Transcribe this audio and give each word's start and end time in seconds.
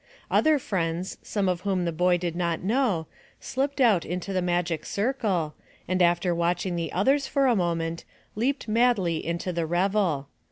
Other 0.31 0.57
friends, 0.57 1.19
some 1.21 1.47
of 1.47 1.61
whom 1.61 1.85
the 1.85 1.91
boy 1.91 2.17
did 2.17 2.35
not 2.35 2.63
know, 2.63 3.05
slipped 3.39 3.79
out 3.79 4.03
into 4.03 4.33
the 4.33 4.41
magic 4.41 4.83
circle, 4.83 5.53
and, 5.87 6.01
after 6.01 6.33
watching 6.33 6.75
the 6.75 6.91
others 6.91 7.27
for 7.27 7.45
a 7.45 7.55
moment, 7.55 8.03
leaped 8.33 8.67
madly 8.67 9.23
into 9.23 9.53
the 9.53 9.67
revel. 9.67 10.27